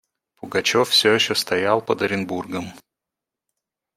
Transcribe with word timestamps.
Пугачев 0.37 0.89
все 0.89 1.11
еще 1.13 1.35
стоял 1.35 1.79
под 1.79 2.01
Оренбургом. 2.01 2.69